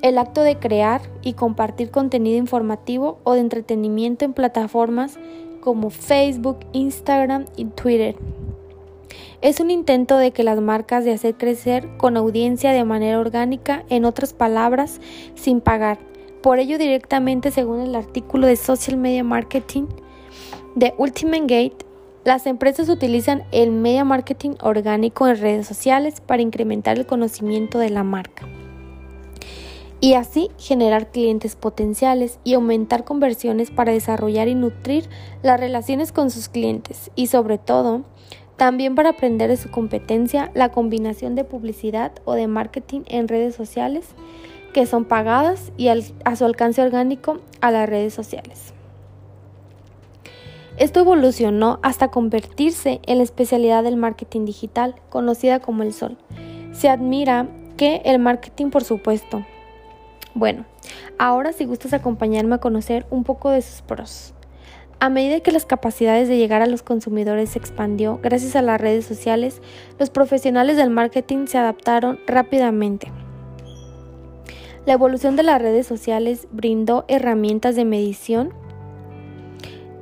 el 0.02 0.18
acto 0.18 0.42
de 0.42 0.58
crear 0.58 1.02
y 1.22 1.34
compartir 1.34 1.90
contenido 1.90 2.38
informativo 2.38 3.18
o 3.24 3.34
de 3.34 3.40
entretenimiento 3.40 4.24
en 4.24 4.32
plataformas 4.32 5.18
como 5.60 5.90
Facebook, 5.90 6.58
Instagram 6.72 7.44
y 7.56 7.66
Twitter. 7.66 8.16
Es 9.42 9.60
un 9.60 9.70
intento 9.70 10.16
de 10.16 10.30
que 10.30 10.44
las 10.44 10.60
marcas 10.60 11.04
de 11.04 11.12
hacer 11.12 11.34
crecer 11.36 11.88
con 11.96 12.16
audiencia 12.16 12.72
de 12.72 12.84
manera 12.84 13.18
orgánica, 13.18 13.84
en 13.88 14.04
otras 14.04 14.32
palabras, 14.32 15.00
sin 15.34 15.60
pagar. 15.60 15.98
Por 16.42 16.58
ello, 16.58 16.78
directamente 16.78 17.50
según 17.50 17.80
el 17.80 17.94
artículo 17.94 18.46
de 18.46 18.56
Social 18.56 18.96
Media 18.96 19.24
Marketing 19.24 19.86
de 20.74 20.94
Ultimate 20.98 21.40
Gate, 21.42 21.86
las 22.24 22.46
empresas 22.46 22.88
utilizan 22.88 23.44
el 23.50 23.70
media 23.70 24.04
marketing 24.04 24.52
orgánico 24.60 25.26
en 25.26 25.40
redes 25.40 25.66
sociales 25.66 26.20
para 26.20 26.42
incrementar 26.42 26.98
el 26.98 27.06
conocimiento 27.06 27.78
de 27.78 27.90
la 27.90 28.04
marca 28.04 28.46
y 30.00 30.14
así 30.14 30.50
generar 30.58 31.10
clientes 31.10 31.56
potenciales 31.56 32.38
y 32.42 32.54
aumentar 32.54 33.04
conversiones 33.04 33.70
para 33.70 33.92
desarrollar 33.92 34.48
y 34.48 34.54
nutrir 34.54 35.08
las 35.42 35.60
relaciones 35.60 36.12
con 36.12 36.30
sus 36.30 36.48
clientes 36.48 37.10
y 37.14 37.26
sobre 37.26 37.58
todo 37.58 38.02
también 38.60 38.94
para 38.94 39.08
aprender 39.08 39.48
de 39.48 39.56
su 39.56 39.70
competencia 39.70 40.50
la 40.52 40.68
combinación 40.68 41.34
de 41.34 41.44
publicidad 41.44 42.12
o 42.26 42.34
de 42.34 42.46
marketing 42.46 43.00
en 43.06 43.26
redes 43.26 43.54
sociales 43.54 44.08
que 44.74 44.84
son 44.84 45.06
pagadas 45.06 45.72
y 45.78 45.88
a 45.88 46.36
su 46.36 46.44
alcance 46.44 46.82
orgánico 46.82 47.38
a 47.62 47.70
las 47.70 47.88
redes 47.88 48.12
sociales. 48.12 48.74
Esto 50.76 51.00
evolucionó 51.00 51.78
hasta 51.80 52.08
convertirse 52.08 53.00
en 53.06 53.16
la 53.16 53.24
especialidad 53.24 53.82
del 53.82 53.96
marketing 53.96 54.44
digital, 54.44 54.94
conocida 55.08 55.60
como 55.60 55.82
el 55.82 55.94
sol. 55.94 56.18
Se 56.72 56.90
admira 56.90 57.48
que 57.78 58.02
el 58.04 58.18
marketing, 58.18 58.68
por 58.68 58.84
supuesto, 58.84 59.42
bueno, 60.34 60.66
ahora 61.18 61.54
si 61.54 61.64
gustas 61.64 61.94
acompañarme 61.94 62.56
a 62.56 62.58
conocer 62.58 63.06
un 63.08 63.24
poco 63.24 63.48
de 63.48 63.62
sus 63.62 63.80
pros. 63.80 64.34
A 65.02 65.08
medida 65.08 65.40
que 65.40 65.50
las 65.50 65.64
capacidades 65.64 66.28
de 66.28 66.36
llegar 66.36 66.60
a 66.60 66.66
los 66.66 66.82
consumidores 66.82 67.48
se 67.50 67.58
expandió 67.58 68.20
gracias 68.22 68.54
a 68.54 68.60
las 68.60 68.78
redes 68.78 69.06
sociales, 69.06 69.62
los 69.98 70.10
profesionales 70.10 70.76
del 70.76 70.90
marketing 70.90 71.46
se 71.46 71.56
adaptaron 71.56 72.20
rápidamente. 72.26 73.10
La 74.84 74.92
evolución 74.92 75.36
de 75.36 75.42
las 75.42 75.62
redes 75.62 75.86
sociales 75.86 76.48
brindó 76.52 77.06
herramientas 77.08 77.76
de 77.76 77.86
medición 77.86 78.52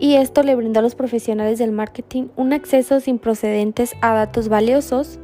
y 0.00 0.16
esto 0.16 0.42
le 0.42 0.56
brindó 0.56 0.80
a 0.80 0.82
los 0.82 0.96
profesionales 0.96 1.60
del 1.60 1.70
marketing 1.70 2.28
un 2.34 2.52
acceso 2.52 2.98
sin 2.98 3.20
procedentes 3.20 3.94
a 4.00 4.14
datos 4.14 4.48
valiosos 4.48 5.20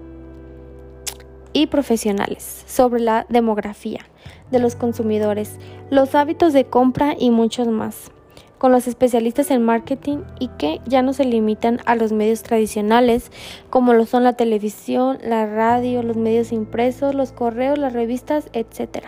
y 1.52 1.66
profesionales 1.66 2.62
sobre 2.68 3.00
la 3.00 3.26
demografía 3.28 4.06
de 4.52 4.60
los 4.60 4.76
consumidores, 4.76 5.58
los 5.90 6.14
hábitos 6.14 6.52
de 6.52 6.64
compra 6.66 7.16
y 7.18 7.30
muchos 7.30 7.66
más, 7.66 8.12
con 8.64 8.72
los 8.72 8.88
especialistas 8.88 9.50
en 9.50 9.62
marketing 9.62 10.20
y 10.40 10.48
que 10.48 10.80
ya 10.86 11.02
no 11.02 11.12
se 11.12 11.26
limitan 11.26 11.80
a 11.84 11.96
los 11.96 12.12
medios 12.12 12.42
tradicionales 12.42 13.30
como 13.68 13.92
lo 13.92 14.06
son 14.06 14.24
la 14.24 14.32
televisión, 14.32 15.18
la 15.22 15.44
radio, 15.44 16.02
los 16.02 16.16
medios 16.16 16.50
impresos, 16.50 17.14
los 17.14 17.30
correos, 17.30 17.76
las 17.76 17.92
revistas, 17.92 18.48
etc. 18.54 19.04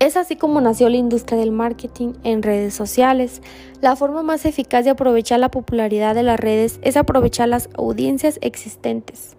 Es 0.00 0.18
así 0.18 0.36
como 0.36 0.60
nació 0.60 0.90
la 0.90 0.98
industria 0.98 1.38
del 1.38 1.50
marketing 1.50 2.12
en 2.24 2.42
redes 2.42 2.74
sociales. 2.74 3.40
La 3.80 3.96
forma 3.96 4.22
más 4.22 4.44
eficaz 4.44 4.84
de 4.84 4.90
aprovechar 4.90 5.40
la 5.40 5.50
popularidad 5.50 6.14
de 6.14 6.24
las 6.24 6.38
redes 6.38 6.80
es 6.82 6.98
aprovechar 6.98 7.48
las 7.48 7.70
audiencias 7.74 8.38
existentes. 8.42 9.37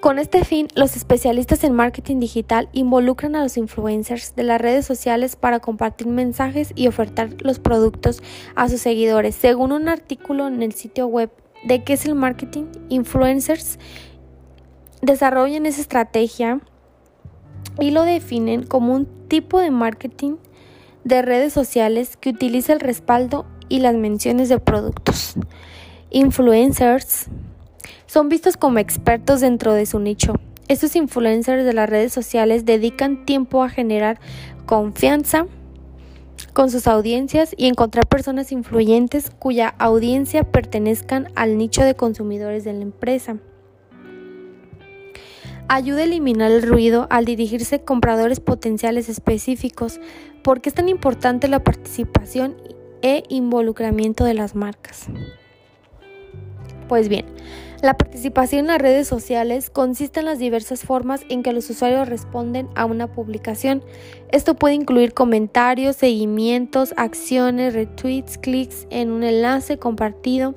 Con 0.00 0.20
este 0.20 0.44
fin, 0.44 0.68
los 0.76 0.94
especialistas 0.94 1.64
en 1.64 1.74
marketing 1.74 2.20
digital 2.20 2.68
involucran 2.72 3.34
a 3.34 3.42
los 3.42 3.56
influencers 3.56 4.36
de 4.36 4.44
las 4.44 4.60
redes 4.60 4.86
sociales 4.86 5.34
para 5.34 5.58
compartir 5.58 6.06
mensajes 6.06 6.72
y 6.76 6.86
ofertar 6.86 7.30
los 7.40 7.58
productos 7.58 8.22
a 8.54 8.68
sus 8.68 8.80
seguidores. 8.80 9.34
Según 9.34 9.72
un 9.72 9.88
artículo 9.88 10.46
en 10.46 10.62
el 10.62 10.72
sitio 10.72 11.08
web 11.08 11.30
de 11.64 11.82
qué 11.82 11.94
es 11.94 12.06
el 12.06 12.14
marketing, 12.14 12.66
influencers 12.88 13.80
desarrollan 15.02 15.66
esa 15.66 15.80
estrategia 15.80 16.60
y 17.80 17.90
lo 17.90 18.04
definen 18.04 18.62
como 18.62 18.94
un 18.94 19.06
tipo 19.26 19.58
de 19.58 19.72
marketing 19.72 20.36
de 21.02 21.22
redes 21.22 21.52
sociales 21.52 22.16
que 22.16 22.30
utiliza 22.30 22.72
el 22.72 22.80
respaldo 22.80 23.46
y 23.68 23.80
las 23.80 23.96
menciones 23.96 24.48
de 24.48 24.60
productos. 24.60 25.34
Influencers 26.10 27.26
son 28.06 28.28
vistos 28.28 28.56
como 28.56 28.78
expertos 28.78 29.40
dentro 29.40 29.74
de 29.74 29.86
su 29.86 29.98
nicho. 29.98 30.34
Estos 30.68 30.96
influencers 30.96 31.64
de 31.64 31.72
las 31.72 31.88
redes 31.88 32.12
sociales 32.12 32.66
dedican 32.66 33.24
tiempo 33.24 33.62
a 33.62 33.70
generar 33.70 34.20
confianza 34.66 35.46
con 36.52 36.70
sus 36.70 36.86
audiencias 36.86 37.54
y 37.56 37.66
encontrar 37.66 38.06
personas 38.06 38.52
influyentes 38.52 39.30
cuya 39.30 39.74
audiencia 39.78 40.44
pertenezcan 40.44 41.28
al 41.36 41.56
nicho 41.56 41.82
de 41.82 41.94
consumidores 41.94 42.64
de 42.64 42.72
la 42.74 42.82
empresa. 42.82 43.38
Ayuda 45.68 46.00
a 46.00 46.04
eliminar 46.04 46.50
el 46.50 46.62
ruido 46.62 47.06
al 47.10 47.26
dirigirse 47.26 47.76
a 47.76 47.84
compradores 47.84 48.40
potenciales 48.40 49.08
específicos. 49.08 50.00
¿Por 50.42 50.60
qué 50.60 50.70
es 50.70 50.74
tan 50.74 50.88
importante 50.88 51.46
la 51.46 51.62
participación 51.62 52.56
e 53.02 53.22
involucramiento 53.28 54.24
de 54.24 54.34
las 54.34 54.54
marcas? 54.54 55.08
Pues 56.88 57.08
bien, 57.10 57.26
la 57.82 57.98
participación 57.98 58.60
en 58.60 58.66
las 58.68 58.78
redes 58.78 59.06
sociales 59.06 59.70
consiste 59.70 60.20
en 60.20 60.26
las 60.26 60.38
diversas 60.38 60.82
formas 60.82 61.20
en 61.28 61.42
que 61.42 61.52
los 61.52 61.68
usuarios 61.68 62.08
responden 62.08 62.68
a 62.74 62.86
una 62.86 63.12
publicación. 63.12 63.84
Esto 64.32 64.54
puede 64.54 64.74
incluir 64.74 65.12
comentarios, 65.12 65.96
seguimientos, 65.96 66.94
acciones, 66.96 67.74
retweets, 67.74 68.38
clics 68.38 68.86
en 68.90 69.10
un 69.10 69.22
enlace 69.22 69.78
compartido. 69.78 70.54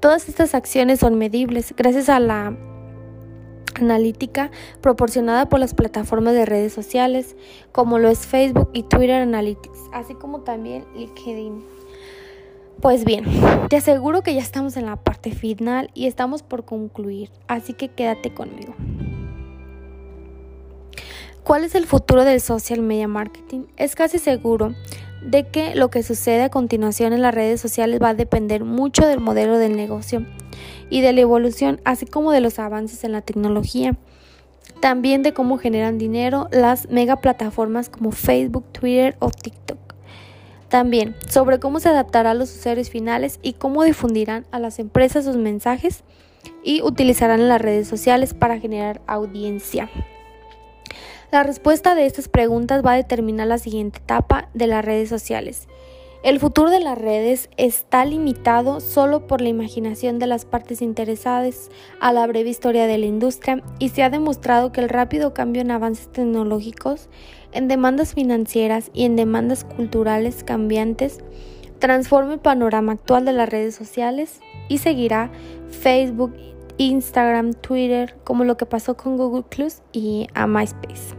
Todas 0.00 0.28
estas 0.28 0.54
acciones 0.54 1.00
son 1.00 1.16
medibles 1.16 1.72
gracias 1.76 2.08
a 2.08 2.20
la 2.20 2.56
analítica 3.76 4.50
proporcionada 4.80 5.48
por 5.48 5.60
las 5.60 5.74
plataformas 5.74 6.34
de 6.34 6.44
redes 6.44 6.72
sociales 6.72 7.36
como 7.70 7.98
lo 7.98 8.08
es 8.08 8.26
Facebook 8.26 8.70
y 8.72 8.82
Twitter 8.82 9.22
Analytics, 9.22 9.78
así 9.92 10.14
como 10.14 10.40
también 10.40 10.84
LinkedIn. 10.96 11.77
Pues 12.80 13.04
bien, 13.04 13.24
te 13.68 13.76
aseguro 13.76 14.22
que 14.22 14.34
ya 14.34 14.40
estamos 14.40 14.76
en 14.76 14.86
la 14.86 14.94
parte 14.94 15.32
final 15.32 15.90
y 15.94 16.06
estamos 16.06 16.44
por 16.44 16.64
concluir, 16.64 17.28
así 17.48 17.72
que 17.72 17.88
quédate 17.88 18.32
conmigo. 18.32 18.74
¿Cuál 21.42 21.64
es 21.64 21.74
el 21.74 21.86
futuro 21.86 22.24
del 22.24 22.40
social 22.40 22.80
media 22.82 23.08
marketing? 23.08 23.64
Es 23.76 23.96
casi 23.96 24.18
seguro 24.18 24.74
de 25.22 25.48
que 25.48 25.74
lo 25.74 25.90
que 25.90 26.04
sucede 26.04 26.42
a 26.42 26.50
continuación 26.50 27.12
en 27.12 27.22
las 27.22 27.34
redes 27.34 27.60
sociales 27.60 28.00
va 28.00 28.10
a 28.10 28.14
depender 28.14 28.62
mucho 28.62 29.06
del 29.08 29.18
modelo 29.18 29.58
del 29.58 29.74
negocio 29.74 30.24
y 30.88 31.00
de 31.00 31.12
la 31.12 31.22
evolución, 31.22 31.80
así 31.84 32.06
como 32.06 32.30
de 32.30 32.40
los 32.40 32.60
avances 32.60 33.02
en 33.02 33.10
la 33.10 33.22
tecnología. 33.22 33.96
También 34.80 35.24
de 35.24 35.32
cómo 35.32 35.58
generan 35.58 35.98
dinero 35.98 36.46
las 36.52 36.88
mega 36.90 37.16
plataformas 37.16 37.88
como 37.88 38.12
Facebook, 38.12 38.66
Twitter 38.70 39.16
o 39.18 39.30
TikTok. 39.30 39.87
También 40.68 41.16
sobre 41.28 41.58
cómo 41.58 41.80
se 41.80 41.88
adaptará 41.88 42.32
a 42.32 42.34
los 42.34 42.54
usuarios 42.54 42.90
finales 42.90 43.38
y 43.42 43.54
cómo 43.54 43.84
difundirán 43.84 44.46
a 44.50 44.58
las 44.58 44.78
empresas 44.78 45.24
sus 45.24 45.36
mensajes 45.36 46.04
y 46.62 46.82
utilizarán 46.82 47.48
las 47.48 47.60
redes 47.60 47.88
sociales 47.88 48.34
para 48.34 48.60
generar 48.60 49.00
audiencia. 49.06 49.90
La 51.30 51.42
respuesta 51.42 51.94
de 51.94 52.06
estas 52.06 52.28
preguntas 52.28 52.84
va 52.84 52.92
a 52.92 52.96
determinar 52.96 53.46
la 53.46 53.58
siguiente 53.58 53.98
etapa 53.98 54.48
de 54.54 54.66
las 54.66 54.84
redes 54.84 55.08
sociales. 55.08 55.68
El 56.24 56.40
futuro 56.40 56.68
de 56.70 56.80
las 56.80 56.98
redes 56.98 57.48
está 57.56 58.04
limitado 58.04 58.80
solo 58.80 59.28
por 59.28 59.40
la 59.40 59.50
imaginación 59.50 60.18
de 60.18 60.26
las 60.26 60.44
partes 60.44 60.82
interesadas 60.82 61.70
a 62.00 62.12
la 62.12 62.26
breve 62.26 62.50
historia 62.50 62.88
de 62.88 62.98
la 62.98 63.06
industria 63.06 63.62
y 63.78 63.90
se 63.90 64.02
ha 64.02 64.10
demostrado 64.10 64.72
que 64.72 64.80
el 64.80 64.88
rápido 64.88 65.32
cambio 65.32 65.62
en 65.62 65.70
avances 65.70 66.10
tecnológicos 66.10 67.08
en 67.52 67.68
demandas 67.68 68.14
financieras 68.14 68.90
y 68.92 69.04
en 69.04 69.16
demandas 69.16 69.64
culturales 69.64 70.44
cambiantes, 70.44 71.20
transforma 71.78 72.34
el 72.34 72.40
panorama 72.40 72.92
actual 72.92 73.24
de 73.24 73.32
las 73.32 73.48
redes 73.48 73.74
sociales 73.74 74.40
y 74.68 74.78
seguirá 74.78 75.30
Facebook, 75.70 76.34
Instagram, 76.76 77.54
Twitter, 77.54 78.16
como 78.24 78.44
lo 78.44 78.56
que 78.56 78.66
pasó 78.66 78.96
con 78.96 79.16
Google 79.16 79.44
Plus 79.48 79.82
y 79.92 80.28
a 80.34 80.46
MySpace. 80.46 81.14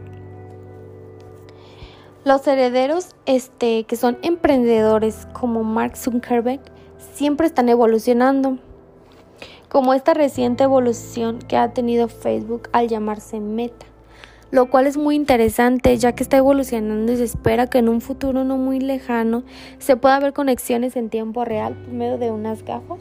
Los 2.25 2.45
herederos 2.47 3.15
este, 3.25 3.85
que 3.85 3.95
son 3.95 4.17
emprendedores 4.21 5.27
como 5.33 5.63
Mark 5.63 5.95
Zuckerberg 5.97 6.61
siempre 7.13 7.47
están 7.47 7.69
evolucionando, 7.69 8.59
como 9.69 9.93
esta 9.93 10.13
reciente 10.13 10.63
evolución 10.63 11.39
que 11.39 11.55
ha 11.55 11.73
tenido 11.73 12.07
Facebook 12.07 12.69
al 12.73 12.87
llamarse 12.87 13.39
Meta 13.39 13.85
lo 14.51 14.69
cual 14.69 14.87
es 14.87 14.97
muy 14.97 15.15
interesante 15.15 15.97
ya 15.97 16.13
que 16.13 16.23
está 16.23 16.37
evolucionando 16.37 17.11
y 17.11 17.17
se 17.17 17.23
espera 17.23 17.67
que 17.67 17.77
en 17.77 17.89
un 17.89 18.01
futuro 18.01 18.43
no 18.43 18.57
muy 18.57 18.79
lejano 18.79 19.43
se 19.77 19.95
pueda 19.95 20.19
ver 20.19 20.33
conexiones 20.33 20.95
en 20.95 21.09
tiempo 21.09 21.45
real 21.45 21.75
por 21.75 21.93
medio 21.93 22.17
de 22.17 22.31
unas 22.31 22.63
gafas. 22.63 22.99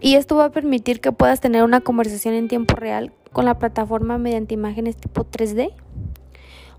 Y 0.00 0.16
esto 0.16 0.36
va 0.36 0.46
a 0.46 0.50
permitir 0.50 1.00
que 1.00 1.12
puedas 1.12 1.40
tener 1.40 1.62
una 1.62 1.80
conversación 1.80 2.34
en 2.34 2.48
tiempo 2.48 2.74
real 2.74 3.12
con 3.32 3.44
la 3.44 3.58
plataforma 3.58 4.18
mediante 4.18 4.54
imágenes 4.54 4.96
tipo 4.96 5.24
3D 5.24 5.72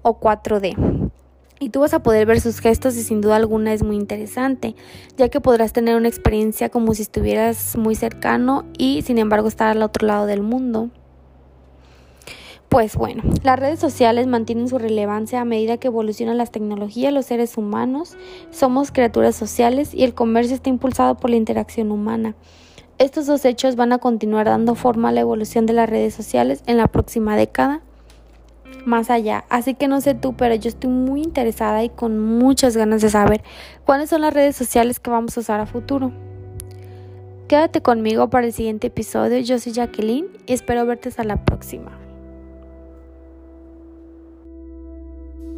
o 0.01 0.19
4D. 0.19 1.12
Y 1.60 1.69
tú 1.69 1.79
vas 1.79 1.93
a 1.93 2.03
poder 2.03 2.27
ver 2.27 2.41
sus 2.41 2.60
gestos 2.60 2.97
y 2.97 3.03
sin 3.03 3.21
duda 3.21 3.38
alguna 3.38 3.73
es 3.73 3.81
muy 3.81 3.95
interesante, 3.95 4.75
ya 5.17 5.29
que 5.29 5.39
podrás 5.39 5.71
tener 5.71 5.95
una 5.95 6.10
experiencia 6.10 6.69
como 6.69 6.93
si 6.93 7.01
estuvieras 7.01 7.77
muy 7.77 7.95
cercano 7.95 8.65
y 8.77 9.03
sin 9.03 9.17
embargo 9.17 9.47
estar 9.47 9.69
al 9.69 9.81
otro 9.81 10.05
lado 10.05 10.25
del 10.25 10.41
mundo. 10.41 10.89
Pues 12.69 12.95
bueno, 12.95 13.23
las 13.43 13.60
redes 13.60 13.80
sociales 13.80 14.28
mantienen 14.28 14.67
su 14.67 14.78
relevancia 14.78 15.39
a 15.39 15.45
medida 15.45 15.78
que 15.78 15.88
evolucionan 15.88 16.38
las 16.38 16.51
tecnologías, 16.51 17.13
los 17.13 17.25
seres 17.25 17.58
humanos 17.58 18.17
somos 18.51 18.91
criaturas 18.91 19.36
sociales 19.36 19.93
y 19.93 20.04
el 20.04 20.13
comercio 20.13 20.56
está 20.56 20.69
impulsado 20.69 21.15
por 21.15 21.30
la 21.30 21.38
interacción 21.38 21.91
humana. 21.91 22.36
Estos 22.97 23.28
dos 23.28 23.45
hechos 23.45 23.75
van 23.75 23.93
a 23.93 23.97
continuar 23.97 24.47
dando 24.47 24.75
forma 24.75 25.10
a 25.10 25.12
la 25.12 25.21
evolución 25.21 25.65
de 25.65 25.73
las 25.73 25.89
redes 25.89 26.13
sociales 26.13 26.63
en 26.65 26.78
la 26.78 26.88
próxima 26.88 27.38
década 27.38 27.82
más 28.86 29.10
allá. 29.10 29.45
Así 29.49 29.73
que 29.73 29.88
no 29.88 30.01
sé 30.01 30.13
tú, 30.13 30.36
pero 30.36 30.56
yo 30.56 30.69
estoy 30.69 30.89
muy 30.89 31.21
interesada 31.21 31.84
y 31.84 31.89
con 31.89 32.19
muchas 32.19 32.78
ganas 32.78 33.01
de 33.01 33.10
saber 33.10 33.43
cuáles 33.86 34.10
son 34.10 34.21
las 34.21 34.34
redes 34.34 34.56
sociales 34.56 34.99
que 34.99 35.10
vamos 35.12 35.38
a 35.38 35.41
usar 35.41 35.60
a 35.60 35.65
futuro. 35.65 36.12
Quédate 37.47 37.82
conmigo 37.82 38.30
para 38.30 38.47
el 38.47 38.54
siguiente 38.54 38.88
episodio. 38.88 39.39
Yo 39.39 39.60
soy 39.60 39.73
Jacqueline 39.73 40.28
y 40.47 40.54
espero 40.54 40.86
verte 40.86 41.10
hasta 41.10 41.23
la 41.23 41.43
próxima. 41.43 42.04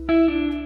Thank 0.08 0.32
you. 0.32 0.57